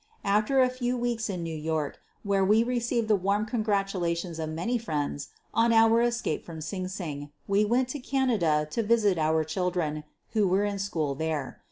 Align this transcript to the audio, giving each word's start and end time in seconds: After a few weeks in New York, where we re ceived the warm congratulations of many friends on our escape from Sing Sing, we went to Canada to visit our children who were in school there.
After 0.25 0.59
a 0.63 0.69
few 0.71 0.97
weeks 0.97 1.29
in 1.29 1.43
New 1.43 1.55
York, 1.55 1.99
where 2.23 2.43
we 2.43 2.63
re 2.63 2.79
ceived 2.79 3.07
the 3.07 3.15
warm 3.15 3.45
congratulations 3.45 4.39
of 4.39 4.49
many 4.49 4.79
friends 4.79 5.27
on 5.53 5.71
our 5.71 6.01
escape 6.01 6.43
from 6.43 6.59
Sing 6.59 6.87
Sing, 6.87 7.29
we 7.47 7.63
went 7.65 7.87
to 7.89 7.99
Canada 7.99 8.67
to 8.71 8.81
visit 8.81 9.19
our 9.19 9.43
children 9.43 10.03
who 10.31 10.47
were 10.47 10.65
in 10.65 10.79
school 10.79 11.13
there. 11.13 11.59